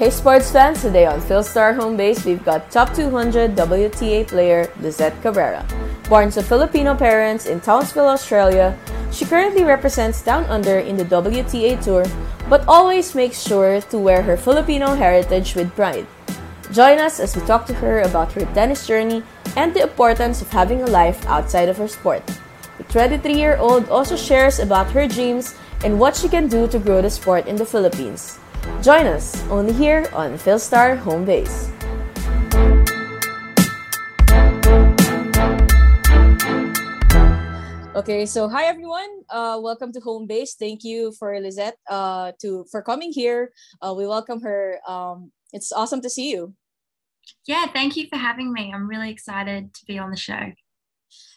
[0.00, 5.20] Hey sports fans, today on Philstar Home Base, we've got top 200 WTA player Lizette
[5.22, 5.66] Cabrera.
[6.08, 8.78] Born to Filipino parents in Townsville, Australia,
[9.10, 12.06] she currently represents Down Under in the WTA Tour,
[12.48, 16.06] but always makes sure to wear her Filipino heritage with pride.
[16.70, 19.24] Join us as we talk to her about her tennis journey
[19.56, 22.22] and the importance of having a life outside of her sport.
[22.78, 26.78] The 23 year old also shares about her dreams and what she can do to
[26.78, 28.38] grow the sport in the Philippines.
[28.82, 31.70] Join us only here on Philstar Home Base.
[37.98, 39.10] Okay, so hi everyone.
[39.28, 40.54] Uh, welcome to Home Base.
[40.54, 43.50] Thank you for Lizette uh, to for coming here.
[43.82, 44.78] Uh, we welcome her.
[44.86, 46.54] Um, it's awesome to see you.
[47.46, 48.72] Yeah, thank you for having me.
[48.72, 50.52] I'm really excited to be on the show.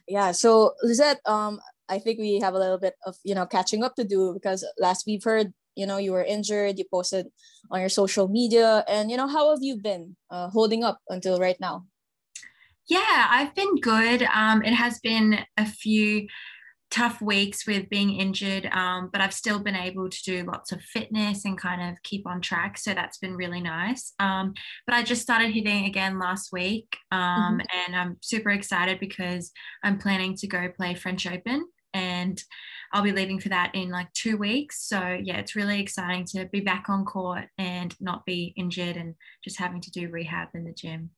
[0.07, 1.59] Yeah, so Lizette, um,
[1.90, 4.63] I think we have a little bit of you know catching up to do because
[4.77, 7.27] last we've heard you know you were injured you posted
[7.70, 11.39] on your social media and you know how have you been uh, holding up until
[11.39, 11.85] right now?
[12.87, 14.23] Yeah i've been good.
[14.23, 16.27] Um, it has been a few
[16.91, 20.82] tough weeks with being injured um, but i've still been able to do lots of
[20.82, 24.13] fitness and kind of keep on track so that's been really nice.
[24.20, 24.54] Um,
[24.85, 27.60] but i just started hitting again last week um, mm-hmm.
[27.85, 29.51] and i'm super excited because
[29.84, 31.65] i'm planning to go play french open
[32.21, 32.43] and
[32.93, 34.87] I'll be leaving for that in like two weeks.
[34.87, 39.15] So yeah, it's really exciting to be back on court and not be injured and
[39.43, 41.11] just having to do rehab in the gym.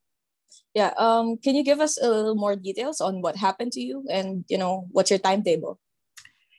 [0.75, 0.93] Yeah.
[0.97, 4.45] Um, can you give us a little more details on what happened to you and
[4.47, 5.79] you know what's your timetable?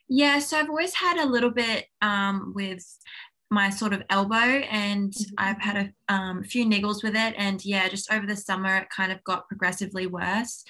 [0.07, 2.85] Yeah, so I've always had a little bit um, with
[3.49, 5.33] my sort of elbow and mm-hmm.
[5.37, 7.33] I've had a um, few niggles with it.
[7.37, 10.63] And yeah, just over the summer, it kind of got progressively worse.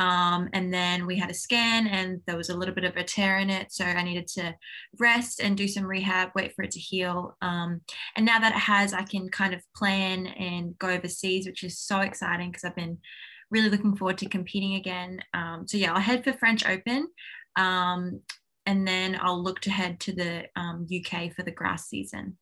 [0.00, 3.04] Um, and then we had a scan and there was a little bit of a
[3.04, 3.70] tear in it.
[3.70, 4.54] So I needed to
[4.98, 7.36] rest and do some rehab, wait for it to heal.
[7.42, 7.82] Um,
[8.16, 11.78] and now that it has, I can kind of plan and go overseas, which is
[11.78, 12.96] so exciting because I've been
[13.50, 15.20] really looking forward to competing again.
[15.34, 17.06] Um, so yeah, I'll head for French Open.
[17.56, 18.20] Um,
[18.64, 22.38] and then I'll look to head to the UK um, for the grass season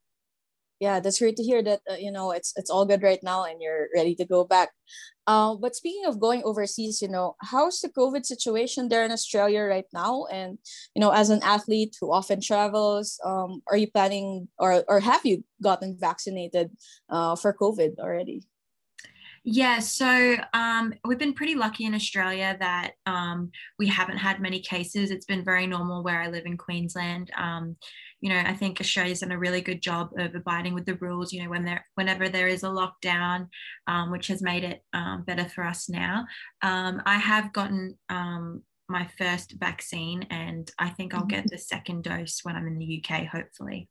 [0.80, 3.44] yeah that's great to hear that uh, you know it's it's all good right now
[3.44, 4.70] and you're ready to go back.
[5.26, 9.62] Uh, but speaking of going overseas you know how's the covid situation there in australia
[9.62, 10.24] right now?
[10.32, 10.58] And
[10.94, 15.24] you know as an athlete who often travels um, are you planning or or have
[15.24, 16.70] you gotten vaccinated
[17.10, 18.42] uh, for covid already
[19.50, 24.60] yeah, so um, we've been pretty lucky in Australia that um, we haven't had many
[24.60, 25.10] cases.
[25.10, 27.30] It's been very normal where I live in Queensland.
[27.34, 27.76] Um,
[28.20, 31.32] you know, I think Australia's done a really good job of abiding with the rules.
[31.32, 33.46] You know, when there, whenever there is a lockdown,
[33.86, 36.26] um, which has made it um, better for us now.
[36.60, 41.54] Um, I have gotten my first vaccine, and I think I'll get mm-hmm.
[41.54, 43.88] the second dose when I'm in the UK, hopefully.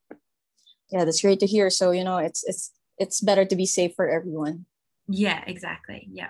[0.92, 1.72] Yeah, that's great to hear.
[1.72, 4.68] So you know, it's it's it's better to be safe for everyone.
[5.08, 6.08] Yeah, exactly.
[6.12, 6.30] Yeah.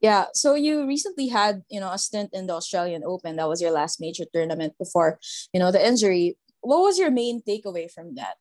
[0.00, 0.26] Yeah.
[0.34, 3.36] So you recently had, you know, a stint in the Australian Open.
[3.36, 5.18] That was your last major tournament before,
[5.52, 6.36] you know, the injury.
[6.60, 8.36] What was your main takeaway from that?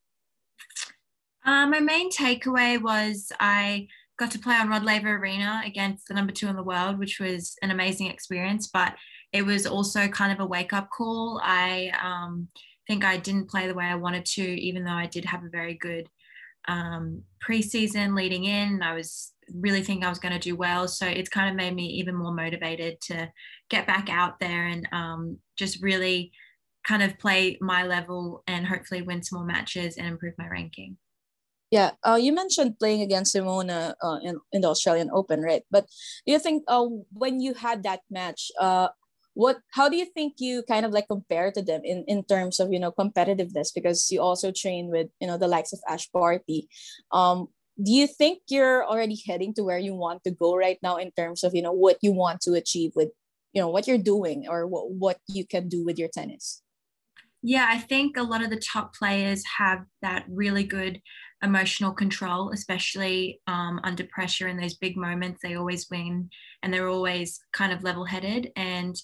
[1.45, 6.13] Um, my main takeaway was I got to play on Rod Laver Arena against the
[6.13, 8.67] number two in the world, which was an amazing experience.
[8.67, 8.95] But
[9.31, 11.39] it was also kind of a wake up call.
[11.43, 12.47] I um,
[12.87, 15.49] think I didn't play the way I wanted to, even though I did have a
[15.49, 16.09] very good
[16.67, 18.81] um, preseason leading in.
[18.81, 20.87] I was really think I was going to do well.
[20.87, 23.31] So it's kind of made me even more motivated to
[23.69, 26.31] get back out there and um, just really
[26.87, 30.97] kind of play my level and hopefully win some more matches and improve my ranking.
[31.71, 35.63] Yeah, uh, you mentioned playing against Simona uh, in, in the Australian Open, right?
[35.71, 35.87] But
[36.25, 38.89] do you think uh, when you had that match, uh,
[39.35, 42.59] what how do you think you kind of like compare to them in in terms
[42.59, 46.07] of you know competitiveness because you also train with you know the likes of Ash
[46.07, 46.67] Barty
[47.11, 47.47] um
[47.81, 51.11] do you think you're already heading to where you want to go right now in
[51.11, 53.09] terms of you know what you want to achieve with
[53.53, 56.61] you know what you're doing or what, what you can do with your tennis?
[57.41, 61.01] Yeah i think a lot of the top players have that really good
[61.43, 65.41] emotional control especially um, under pressure in those big moments.
[65.43, 66.29] They always win
[66.63, 68.95] and they're always kind of level headed and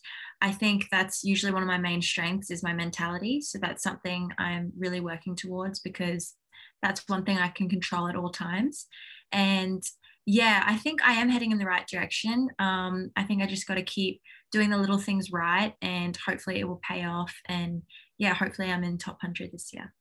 [0.41, 3.41] i think that's usually one of my main strengths is my mentality.
[3.41, 6.35] So that's something i'm really working towards because
[6.81, 8.87] that's one thing I can control at all times.
[9.31, 9.83] And
[10.25, 12.49] yeah, I think I am heading in the right direction.
[12.59, 16.59] Um, I think I just got to keep doing the little things right and hopefully
[16.59, 17.33] it will pay off.
[17.47, 17.83] And
[18.17, 19.93] yeah, hopefully I'm in top 100 this year.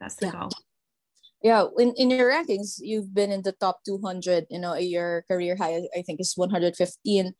[0.00, 0.32] That's the yeah.
[0.32, 0.50] goal.
[1.40, 5.54] Yeah, in, in your rankings, you've been in the top 200, you know, your career
[5.54, 7.32] high, I think, is 115.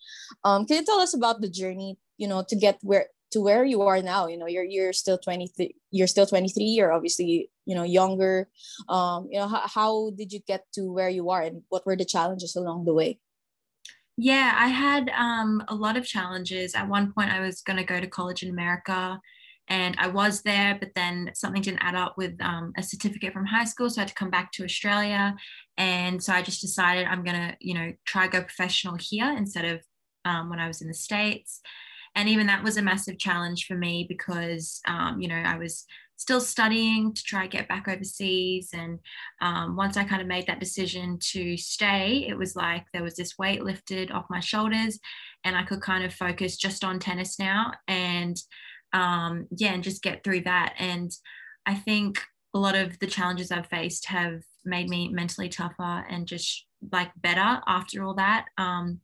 [0.45, 3.65] Um, can you tell us about the journey, you know, to get where to where
[3.65, 7.75] you are now you know you're you're still 23 you're still 23 you're obviously you
[7.75, 8.49] know younger.
[8.89, 11.97] Um you know how, how did you get to where you are and what were
[11.97, 13.21] the challenges along the way?
[14.17, 16.75] Yeah i had um a lot of challenges.
[16.75, 19.21] At one point i was going to go to college in america
[19.71, 23.45] and I was there, but then something didn't add up with um, a certificate from
[23.45, 25.37] high school, so I had to come back to Australia,
[25.77, 29.81] and so I just decided I'm gonna, you know, try go professional here instead of
[30.25, 31.61] um, when I was in the states,
[32.19, 35.87] and even that was a massive challenge for me because um, you know I was
[36.17, 38.70] still studying to try get back overseas.
[38.75, 38.99] And
[39.41, 43.15] um, once i kind of made that decision to stay it was like there was
[43.15, 44.99] this weight lifted off my shoulders
[45.44, 48.37] and i could kind of focus just on tennis now and
[48.93, 50.75] um, yeah and just get through that.
[50.79, 51.11] And
[51.67, 52.21] i think
[52.53, 57.11] a lot of the challenges i've faced have made me mentally tougher and just like
[57.17, 58.47] better after all that.
[58.59, 59.00] Um,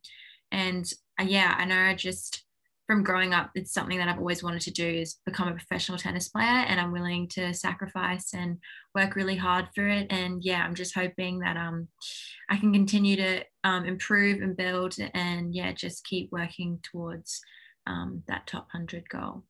[0.51, 0.85] and
[1.19, 2.44] uh, yeah i know i just
[2.87, 5.97] from growing up, it's something that I've always wanted to do is become a professional
[5.97, 8.57] tennis player, and I'm willing to sacrifice and
[8.93, 10.07] work really hard for it.
[10.11, 11.87] And yeah, I'm just hoping that um,
[12.49, 17.41] I can continue to um, improve and build, and yeah, just keep working towards
[17.87, 19.43] um, that top hundred goal.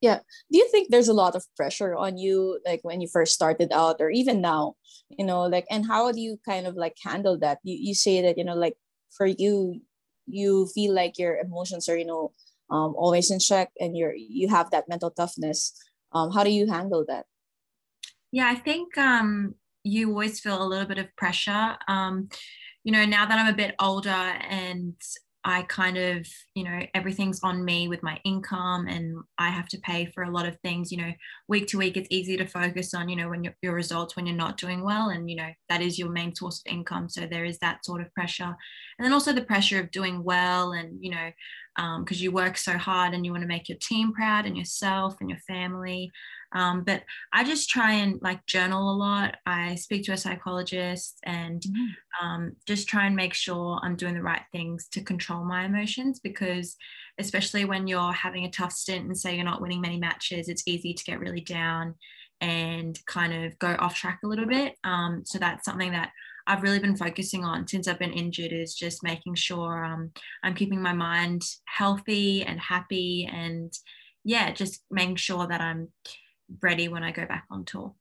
[0.00, 0.20] Yeah.
[0.50, 3.70] Do you think there's a lot of pressure on you, like when you first started
[3.72, 4.76] out, or even now?
[5.10, 7.58] You know, like, and how do you kind of like handle that?
[7.64, 8.76] You you say that you know, like
[9.10, 9.82] for you,
[10.26, 12.32] you feel like your emotions are you know
[12.70, 15.72] um, always in check and you're you have that mental toughness
[16.12, 17.26] um, how do you handle that?
[18.32, 19.54] Yeah i think um,
[19.84, 21.76] you always feel a little bit of pressure.
[21.88, 22.28] Um,
[22.84, 24.94] you know now that i'm a bit older and
[25.48, 26.26] I kind of,
[26.56, 30.30] you know, everything's on me with my income and I have to pay for a
[30.32, 31.12] lot of things, you know,
[31.46, 34.34] week to week, it's easy to focus on, you know, when your, results, when you're
[34.34, 35.10] not doing well.
[35.10, 37.08] And, you know, that is your main source of income.
[37.08, 38.56] So there is that sort of pressure.
[38.98, 41.30] And then also the pressure of doing well and, you know,
[41.76, 44.56] because um, you work so hard and you want to make your team proud and
[44.56, 46.10] yourself and your family.
[46.56, 47.02] Um, but
[47.34, 49.36] I just try and like journal a lot.
[49.44, 52.26] I speak to a psychologist and mm-hmm.
[52.26, 56.18] um, just try and make sure I'm doing the right things to control my emotions
[56.18, 56.76] because,
[57.18, 60.66] especially when you're having a tough stint and say you're not winning many matches, it's
[60.66, 61.94] easy to get really down
[62.40, 64.76] and kind of go off track a little bit.
[64.82, 66.10] Um, so that's something that
[66.46, 70.10] I've really been focusing on since I've been injured is just making sure um,
[70.42, 73.70] I'm keeping my mind healthy and happy and
[74.24, 75.88] yeah, just making sure that I'm
[76.62, 77.94] ready when I go back on tour.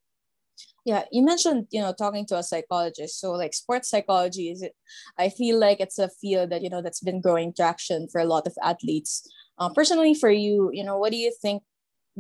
[0.86, 3.20] Yeah, you mentioned, you know, talking to a psychologist.
[3.20, 4.74] So like sports psychology is it
[5.18, 8.26] I feel like it's a field that, you know, that's been growing traction for a
[8.26, 9.28] lot of athletes.
[9.58, 11.64] Uh, personally for you, you know, what do you think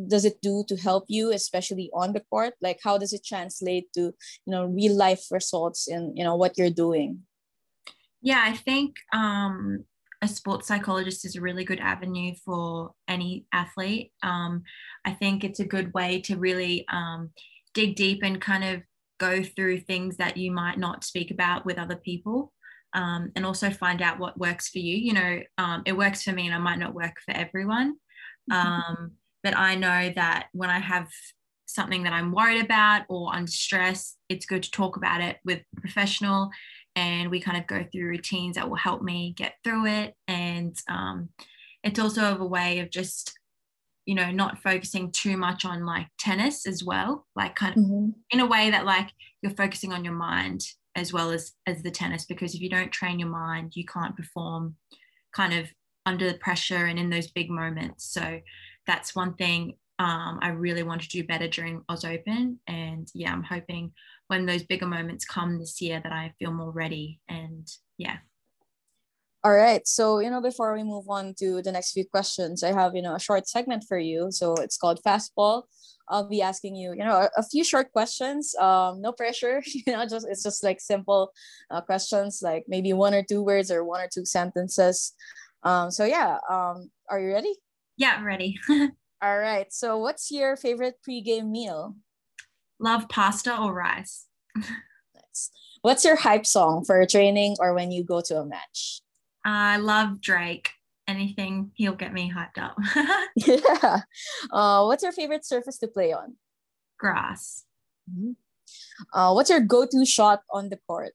[0.07, 3.91] does it do to help you especially on the court like how does it translate
[3.93, 4.13] to
[4.45, 7.21] you know real life results in you know what you're doing
[8.21, 9.85] yeah i think um
[10.25, 14.11] a sports psychologist is a really good avenue for any athlete.
[14.23, 14.63] Um,
[15.05, 17.29] I think it's a good way to really um,
[17.73, 18.81] dig deep and kind of
[19.19, 22.51] go through things that you might not speak about with other people.
[22.93, 24.95] Um, and also find out what works for you.
[24.95, 27.95] You know, um, it works for me and it might not work for everyone.
[28.49, 28.67] Mm-hmm.
[28.67, 29.11] Um,
[29.43, 31.09] but I know that when I have
[31.65, 35.59] something that I'm worried about or under stress, it's good to talk about it with
[35.59, 36.49] a professional
[36.95, 40.77] and we kind of go through routines that will help me get through it and
[40.89, 41.29] um,
[41.83, 43.37] it's also a way of just
[44.05, 48.09] you know not focusing too much on like tennis as well like kind of mm-hmm.
[48.31, 49.09] in a way that like
[49.41, 50.61] you're focusing on your mind
[50.95, 54.15] as well as as the tennis because if you don't train your mind you can't
[54.15, 54.75] perform
[55.33, 55.67] kind of
[56.05, 58.39] under the pressure and in those big moments so
[58.85, 63.31] that's one thing um, I really want to do better during Oz Open and yeah
[63.31, 63.93] I'm hoping
[64.27, 68.17] when those bigger moments come this year that I feel more ready and yeah.
[69.43, 69.87] All right.
[69.87, 73.03] So, you know, before we move on to the next few questions, I have, you
[73.03, 74.31] know, a short segment for you.
[74.31, 75.63] So it's called Fastball.
[76.09, 78.55] I'll be asking you, you know, a, few short questions.
[78.55, 81.31] Um, no pressure, you know, just it's just like simple
[81.69, 85.13] uh, questions, like maybe one or two words or one or two sentences.
[85.61, 87.53] Um, so yeah, um, are you ready?
[87.97, 88.57] Yeah, I'm ready.
[89.21, 89.71] All right.
[89.71, 91.95] So what's your favorite pregame meal?
[92.79, 94.27] Love pasta or rice.
[94.55, 95.51] nice.
[95.81, 99.01] What's your hype song for training or when you go to a match?
[99.45, 100.71] I love Drake.
[101.07, 102.75] Anything he'll get me hyped up.
[103.35, 104.01] yeah.
[104.51, 106.35] Uh, what's your favorite surface to play on?
[106.97, 107.63] Grass.
[108.09, 108.31] Mm-hmm.
[109.13, 111.13] Uh, what's your go-to shot on the court?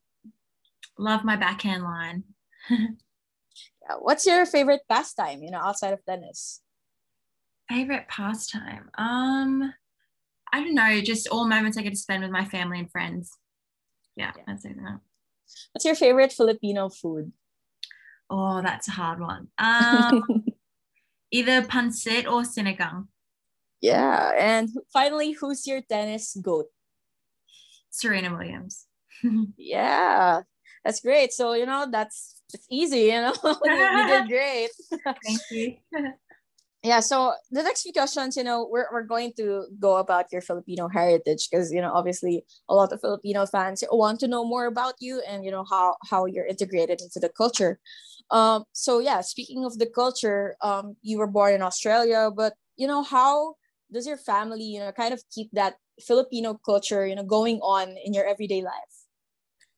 [0.97, 2.25] Love my backhand line.
[2.71, 3.97] yeah.
[3.99, 5.43] What's your favorite pastime?
[5.43, 6.61] You know, outside of tennis.
[7.71, 8.91] Favorite pastime.
[8.99, 9.73] Um,
[10.53, 13.39] I don't know, just all moments I get to spend with my family and friends.
[14.17, 14.43] Yeah, yeah.
[14.49, 14.99] I'd say that.
[15.73, 17.33] What's your favorite Filipino food?
[18.29, 19.49] Oh, that's a hard one.
[19.59, 20.45] Um,
[21.31, 23.07] Either Pansit or Sinigang.
[23.81, 24.33] Yeah.
[24.37, 26.67] And finally, who's your tennis goat?
[27.91, 28.87] Serena Williams.
[29.57, 30.43] yeah.
[30.85, 31.33] That's great.
[31.33, 33.35] So, you know, that's it's easy, you know.
[33.45, 34.71] you did great.
[35.25, 35.77] Thank you.
[36.83, 40.41] Yeah so the next few questions you know we're, we're going to go about your
[40.41, 44.67] filipino heritage because you know obviously a lot of filipino fans want to know more
[44.67, 47.79] about you and you know how how you're integrated into the culture.
[48.31, 52.87] Um so yeah speaking of the culture um you were born in australia but you
[52.87, 53.55] know how
[53.93, 57.97] does your family you know kind of keep that filipino culture you know going on
[58.05, 59.01] in your everyday life?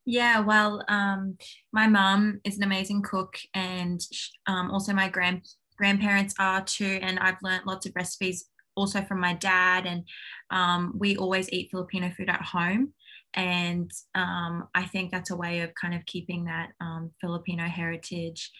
[0.05, 1.37] Yeah, well, um,
[1.73, 4.01] my mom is an amazing cook, and
[4.49, 5.47] um, also my grand
[5.83, 7.01] grandparents are too.
[7.03, 8.45] And I've learned lots of recipes
[8.77, 9.85] also from my dad.
[9.85, 10.05] And
[10.51, 12.93] um, we always eat Filipino food at home.
[13.35, 18.53] And um, I think that's a way of kind of keeping that um, Filipino heritage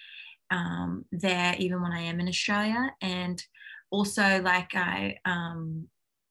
[0.51, 2.93] um, there, even when I am in Australia.
[3.01, 3.41] And
[3.93, 5.87] also, like, I, um,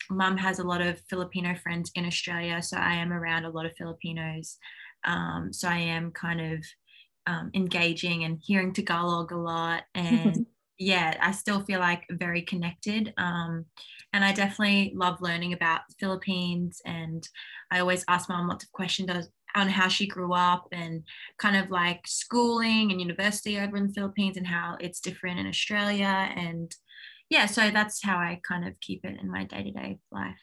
[0.10, 2.62] mum has a lot of Filipino friends in Australia.
[2.62, 4.58] So I am around a lot of Filipinos.
[5.06, 6.66] Um, so I am kind of
[7.56, 10.46] engaging and hearing Tagalog a lot and
[10.82, 13.14] yeah, I still feel like very connected.
[13.16, 13.66] Um,
[14.14, 16.82] and I definitely love learning about the Philippines.
[16.86, 17.28] And
[17.70, 21.04] I always ask mom lots of questions on how she grew up and
[21.38, 25.46] kind of like schooling and university over in the Philippines and how it's different in
[25.46, 26.32] Australia.
[26.36, 26.76] And
[27.30, 30.42] yeah, so that's how I kind of keep it in my day to day life.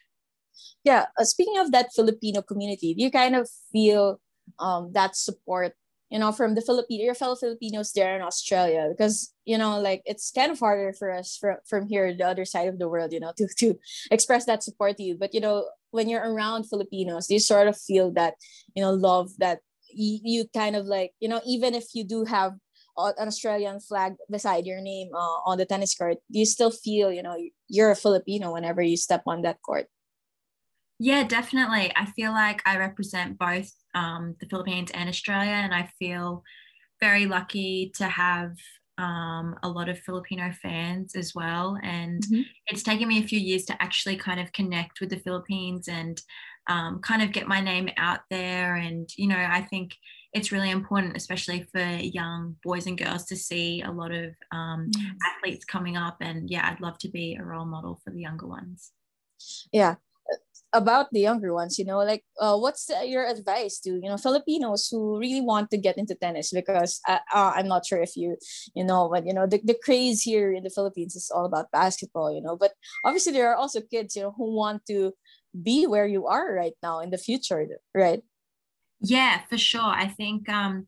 [0.85, 4.21] Yeah, uh, speaking of that Filipino community, do you kind of feel
[4.61, 5.75] um, that support
[6.11, 10.03] you know, from the Filipino, your fellow Filipinos there in Australia, because you know, like
[10.05, 13.13] it's kind of harder for us from from here, the other side of the world,
[13.13, 13.79] you know, to to
[14.11, 15.17] express that support to you.
[15.19, 18.35] But you know, when you're around Filipinos, you sort of feel that,
[18.75, 19.61] you know, love that
[19.91, 22.53] you, you kind of like, you know, even if you do have
[22.97, 27.23] an Australian flag beside your name uh, on the tennis court, you still feel, you
[27.23, 27.37] know,
[27.69, 29.87] you're a Filipino whenever you step on that court.
[30.99, 31.93] Yeah, definitely.
[31.95, 36.43] I feel like I represent both um, the Philippines and Australia, and I feel
[37.01, 38.53] very lucky to have
[38.99, 41.79] um, a lot of Filipino fans as well.
[41.83, 42.43] And mm-hmm.
[42.67, 46.21] it's taken me a few years to actually kind of connect with the Philippines and
[46.69, 48.75] um, kind of get my name out there.
[48.75, 49.95] And, you know, I think
[50.33, 51.87] it's really important, especially for
[52.21, 55.13] young boys and girls, to see a lot of um, yes.
[55.29, 56.17] athletes coming up.
[56.21, 58.93] And yeah, I'd love to be a role model for the younger ones.
[59.73, 59.95] Yeah,
[60.73, 64.89] about the younger ones you know like uh, what's your advice to you know filipinos
[64.91, 66.53] who really want to get into tennis?
[66.53, 68.37] Because uh, uh, i'm not sure if you
[68.75, 71.71] you know but you know the, the craze here in the philippines is all about
[71.73, 72.73] basketball you know but
[73.05, 75.13] obviously there are also kids you know who want to
[75.63, 78.23] be where you are right now in the future right?
[79.01, 79.81] Yeah for sure.
[79.81, 80.87] I think um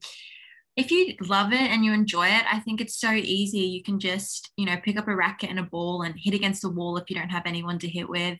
[0.80, 3.60] if you love it and you enjoy it, I think it's so easy.
[3.60, 6.62] You can just, you know, pick up a racket and a ball and hit against
[6.62, 8.38] the wall if you don't have anyone to hit with.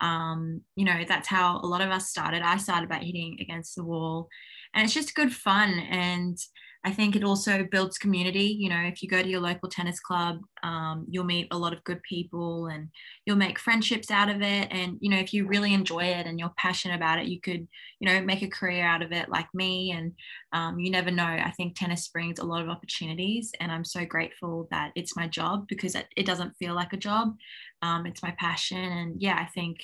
[0.00, 2.42] Um, you know, that's how a lot of us started.
[2.42, 4.28] I started by hitting against the wall,
[4.74, 5.70] and it's just good fun.
[5.90, 6.38] And
[6.82, 8.56] I think it also builds community.
[8.58, 11.74] You know, if you go to your local tennis club, um, you'll meet a lot
[11.74, 12.88] of good people and
[13.26, 14.68] you'll make friendships out of it.
[14.70, 17.68] And, you know, if you really enjoy it and you're passionate about it, you could,
[17.98, 19.92] you know, make a career out of it like me.
[19.92, 20.12] And
[20.54, 21.24] um, you never know.
[21.24, 23.52] I think tennis brings a lot of opportunities.
[23.60, 26.98] And I'm so grateful that it's my job because it, it doesn't feel like a
[26.98, 27.36] job.
[27.82, 28.78] Um, it's my passion.
[28.78, 29.80] And yeah, I think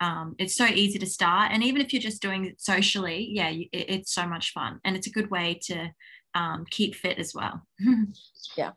[0.00, 3.48] um, it's so easy to start and even if you're just doing it socially yeah
[3.48, 5.90] it, it's so much fun and it's a good way to
[6.34, 7.62] um, keep fit as well.
[8.56, 8.72] yeah.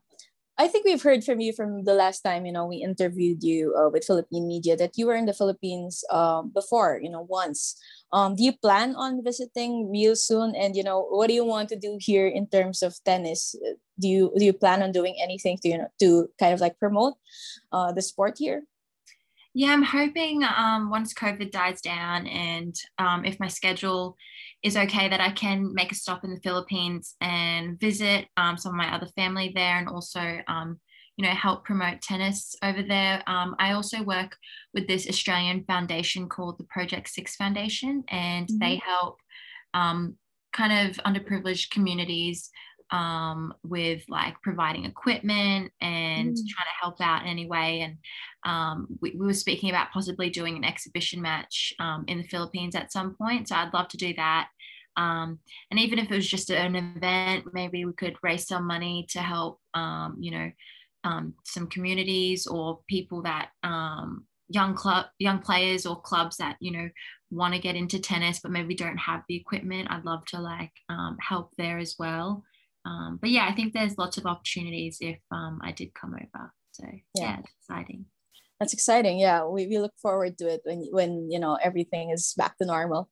[0.60, 3.76] I think we've heard from you from the last time, you know, we interviewed you
[3.78, 7.78] uh, with Philippine media that you were in the Philippines um, before, you know, once.
[8.12, 10.56] Um, do you plan on visiting real soon?
[10.56, 13.56] And, you know, what do you want to do here in terms of tennis?
[14.00, 16.80] Do you, do you plan on doing anything to, you know, to kind of like
[16.80, 17.14] promote
[17.72, 18.64] uh, the sport here?
[19.54, 24.16] Yeah, I'm hoping um, once COVID dies down and um, if my schedule
[24.64, 28.72] is okay, that I can make a stop in the Philippines and visit um, some
[28.72, 30.80] of my other family there and also, um,
[31.16, 33.24] you know, help promote tennis over there.
[33.28, 34.36] Um, I also work
[34.74, 38.60] with this Australian foundation called the Project Six Foundation, and mm-hmm.
[38.60, 39.18] they help
[39.74, 40.16] um,
[40.54, 42.50] kind of underprivileged communities
[42.92, 46.48] um, with like providing equipment and mm.
[46.48, 47.82] trying to help out in any way.
[47.82, 47.98] And
[48.46, 52.76] um, we, we, were speaking about possibly doing an exhibition match um, in the Philippines
[52.76, 53.50] at some point.
[53.50, 54.48] So I'd love to do that.
[54.96, 55.40] Um,
[55.70, 59.20] and even if it was just an event, maybe we could raise some money to
[59.20, 60.52] help, um, you know,
[61.04, 63.50] um, some communities or people that
[64.50, 66.90] young club young players or clubs that you know
[67.30, 70.72] want to get into tennis but maybe don't have the equipment i'd love to like
[70.90, 72.44] um, help there as well
[72.88, 76.54] um, but yeah, I think there's lots of opportunities if um, I did come over.
[76.72, 78.06] So yeah, yeah exciting.
[78.60, 79.20] That's exciting.
[79.20, 82.66] Yeah, we, we look forward to it when when you know everything is back to
[82.66, 83.10] normal.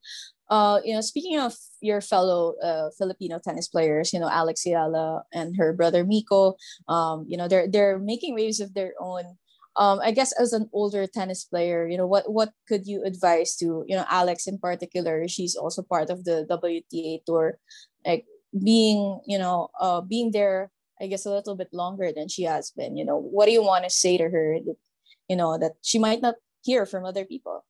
[0.49, 5.23] Uh, you know, speaking of your fellow uh, Filipino tennis players, you know Alex Eala
[5.33, 6.55] and her brother Miko,
[6.87, 9.37] um, you know they're they're making waves of their own
[9.77, 13.57] um, I guess as an older tennis player, you know, what what could you advise
[13.57, 15.27] to you know Alex in particular?
[15.27, 17.59] She's also part of the WTA tour,
[18.05, 18.25] like
[18.63, 20.71] being you know uh, being there.
[21.01, 22.95] I guess a little bit longer than she has been.
[22.95, 24.75] You know, what do you want to say to her that
[25.29, 27.65] you know that she might not hear from other people?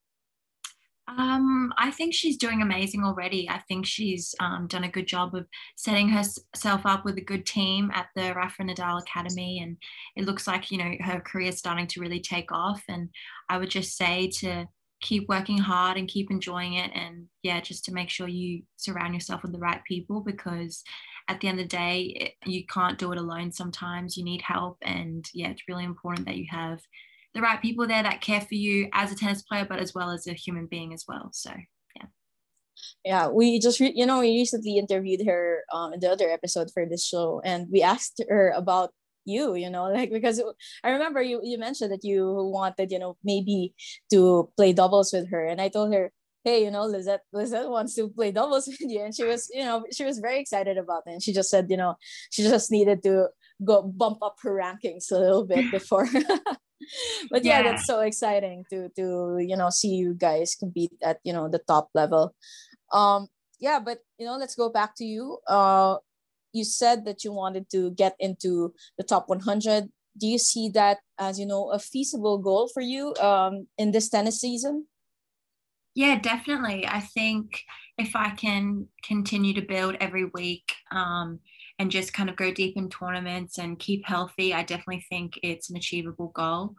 [1.08, 3.48] Um, I think she's doing amazing already.
[3.48, 7.46] I think she's um, done a good job of setting herself up with a good
[7.46, 9.77] team at the Rafa Nadal Academy, and
[10.15, 12.84] it looks like you know her career is starting to really take off.
[12.89, 13.10] And
[13.50, 14.68] I would just say to
[15.06, 19.14] keep working hard and keep enjoying it, and yeah, just to make sure you surround
[19.14, 20.84] yourself with the right people because
[21.28, 23.52] at the end of the day, it, you can't do it alone.
[23.52, 26.80] Sometimes you need help, and yeah, it's really important that you have
[27.36, 30.10] the right people there that care for you as a tennis player, but as well
[30.10, 31.30] as a human being as well.
[31.34, 31.52] So
[31.96, 32.08] yeah.
[33.04, 36.72] Yeah, we just re- you know we recently interviewed her um, in the other episode
[36.74, 38.92] for this show, and we asked her about
[39.25, 40.41] you you know like because
[40.84, 43.74] i remember you you mentioned that you wanted you know maybe
[44.12, 45.46] to play doubles with her.
[45.46, 46.12] And i told her
[46.44, 49.01] hey you know lizette lizette wants to play doubles with you.
[49.01, 51.12] And she was you know she was very excited about it.
[51.12, 51.96] And she just said you know
[52.32, 53.27] she just needed to
[53.63, 56.08] go bump up her rankings a little bit before.
[57.32, 61.20] But yeah, yeah, that's so exciting to to you know see you guys compete at
[61.24, 62.36] you know the top level.
[62.94, 63.27] Um
[63.60, 65.39] yeah but you know let's go back to you.
[65.48, 65.98] Uh
[66.56, 71.00] you said that you wanted to get into the top 100 do you see that
[71.20, 74.86] as you know a feasible goal for you um in this tennis season
[75.94, 77.62] yeah definitely i think
[77.98, 81.40] if i can continue to build every week um
[81.80, 85.70] and just kind of go deep in tournaments and keep healthy, I definitely think it's
[85.70, 86.76] an achievable goal.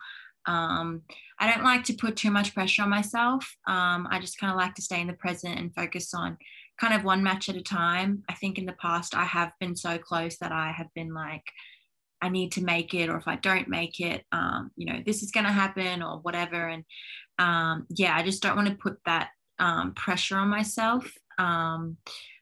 [0.47, 1.02] Um,
[1.38, 3.45] I don't like to put too much pressure on myself.
[3.66, 6.38] Um, I just kind of like to stay in the present and focus on
[6.80, 8.23] kind of one match at a time.
[8.28, 11.45] I think in the past I have been so close that I have been like,
[12.23, 15.22] I need to make it, or if I don't make it, um, you know, this
[15.22, 16.68] is going to happen or whatever.
[16.68, 16.85] And
[17.38, 21.11] um, yeah, I just don't want to put that um, pressure on myself.
[21.38, 21.98] Um,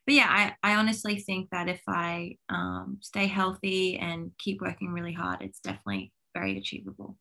[0.07, 4.93] but yeah, I, I honestly think that if I um, stay healthy and keep working
[4.93, 7.17] really hard, it's definitely very achievable.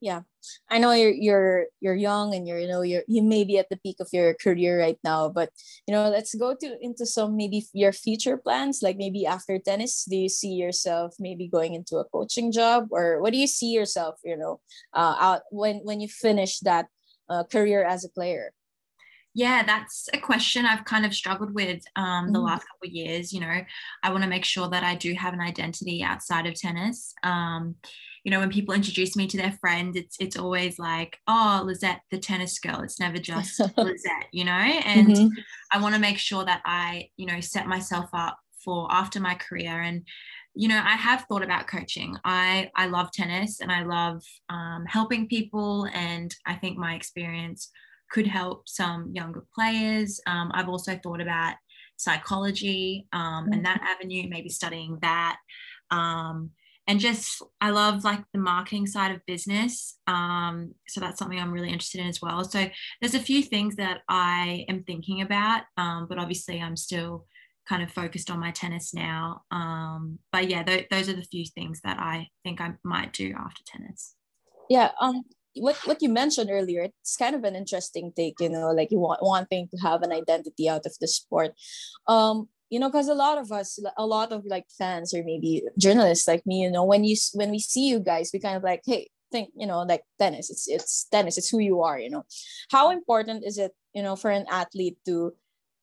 [0.00, 0.22] Yeah,
[0.70, 3.68] I know you're you're you're young and you're you know you're you may be at
[3.68, 5.50] the peak of your career right now, but
[5.88, 8.78] you know let's go to into some maybe your future plans.
[8.80, 13.20] Like maybe after tennis, do you see yourself maybe going into a coaching job, or
[13.20, 14.20] what do you see yourself?
[14.24, 14.60] You know,
[14.94, 16.86] uh, out when when you finish that
[17.28, 18.52] uh, career as a player.
[19.34, 22.44] Yeah, that's a question I've kind of struggled with um, the mm.
[22.44, 23.32] last couple of years.
[23.32, 23.60] You know,
[24.02, 27.12] I want to make sure that I do have an identity outside of tennis.
[27.22, 27.76] Um,
[28.24, 32.00] you know, when people introduce me to their friends, it's it's always like, oh, Lizette,
[32.10, 32.80] the tennis girl.
[32.80, 34.52] It's never just Lizette, you know.
[34.52, 35.28] And mm-hmm.
[35.72, 39.34] I want to make sure that I, you know, set myself up for after my
[39.34, 40.02] career and
[40.54, 44.84] you know i have thought about coaching i i love tennis and i love um,
[44.86, 47.70] helping people and i think my experience
[48.10, 50.20] could help some younger players.
[50.26, 51.54] Um, I've also thought about
[51.96, 55.36] psychology um, and that avenue, maybe studying that.
[55.90, 56.50] Um,
[56.86, 59.98] and just, I love like the marketing side of business.
[60.06, 62.42] Um, so that's something I'm really interested in as well.
[62.44, 62.66] So
[63.00, 67.26] there's a few things that I am thinking about, um, but obviously I'm still
[67.68, 69.42] kind of focused on my tennis now.
[69.50, 73.34] Um, but yeah, th- those are the few things that I think I might do
[73.38, 74.14] after tennis.
[74.70, 75.24] Yeah, um,
[75.56, 78.98] what what you mentioned earlier it's kind of an interesting take you know like you
[78.98, 81.52] want wanting to have an identity out of the sport.
[82.06, 85.62] Um you know because a lot of us a lot of like fans or maybe
[85.78, 88.62] journalists like me you know when you when we see you guys we kind of
[88.62, 92.10] like hey think you know like tennis it's it's tennis it's who you are you
[92.10, 92.24] know.
[92.70, 95.32] How important is it you know for an athlete to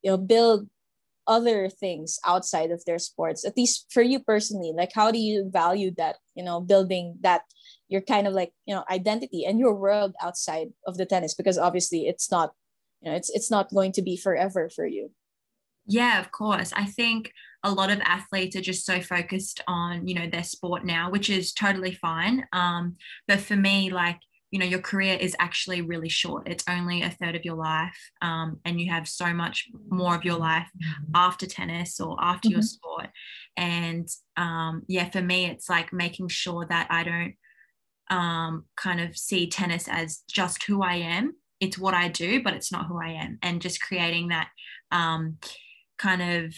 [0.01, 0.69] you know build
[1.28, 4.73] other things outside of their sports at least for you personally?
[4.75, 7.41] Like how do you value that you know building that
[7.87, 11.57] your kind of like you know identity and your world outside of the tennis because
[11.57, 12.53] obviously it's not
[13.01, 15.11] you know it's it's not going to be forever for you.
[15.87, 16.73] Yeah of course.
[16.75, 17.31] I think
[17.63, 21.29] a lot of athletes are just so focused on you know their sport now which
[21.29, 22.45] is totally fine.
[22.53, 22.95] Um,
[23.27, 24.19] but for me like
[24.51, 26.47] you know your career is actually really short.
[26.47, 27.97] It's only a third of your life.
[28.21, 30.69] Um, and you have so much more of your life
[31.13, 32.55] after tennis or after mm-hmm.
[32.55, 33.09] your sport.
[33.57, 37.35] And um, yeah for me it's like making sure that i don't
[38.09, 41.35] um, kind of see tennis as just who I am.
[41.59, 43.39] It's what I do, but it's not who I am.
[43.41, 44.49] And just creating that
[44.91, 45.37] um,
[45.97, 46.53] kind of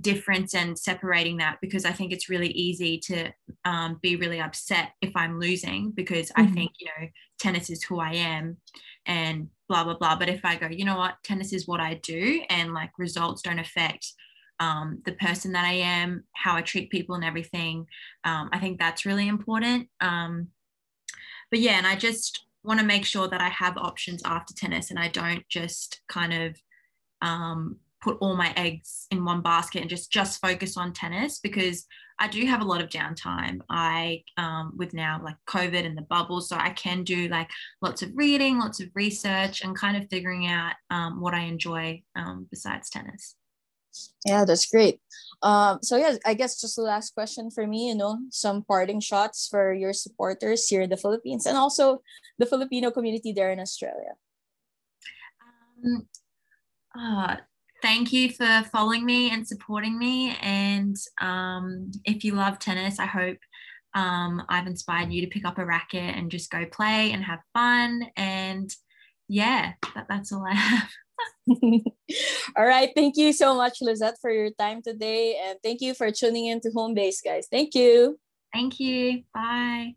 [0.00, 3.30] difference and separating that because I think it's really easy to
[3.64, 6.42] um, be really upset if I'm losing because mm-hmm.
[6.42, 8.58] I think, you know, tennis is who I am
[9.06, 10.16] and blah, blah, blah.
[10.16, 13.42] But if I go, you know what, tennis is what I do and like results
[13.42, 14.12] don't affect
[14.60, 17.86] um, the person that I am, how I treat people and everything,
[18.24, 19.88] um, I think that's really important.
[20.00, 20.48] Um,
[21.50, 24.90] but yeah, and I just want to make sure that I have options after tennis
[24.90, 26.56] and I don't just kind of
[27.20, 31.86] um, put all my eggs in one basket and just just focus on tennis because
[32.18, 33.60] I do have a lot of downtime.
[33.68, 37.50] I um, with now like COVID and the bubble, so I can do like
[37.82, 42.02] lots of reading, lots of research, and kind of figuring out um, what I enjoy
[42.14, 43.34] um, besides tennis.
[44.26, 45.00] Yeah, that's great.
[45.42, 49.00] Um, so yeah, I guess just the last question for me, you know, some parting
[49.00, 52.02] shots for your supporters here in the Philippines and also
[52.38, 54.16] the Filipino community there in Australia.
[55.84, 56.06] Um,
[56.98, 57.36] uh,
[57.82, 60.34] thank you for following me and supporting me.
[60.40, 63.36] And um, if you love tennis, I hope
[63.94, 67.40] um, I've inspired you to pick up a racket and just go play and have
[67.52, 68.06] fun.
[68.16, 68.74] And
[69.28, 70.90] yeah, that, that's all I have.
[72.56, 72.90] all right.
[72.94, 75.38] Thank you so much, Lizette, for your time today.
[75.44, 77.46] And thank you for tuning in to Home Base, guys.
[77.50, 78.18] Thank you.
[78.52, 79.24] Thank you.
[79.34, 79.94] Bye.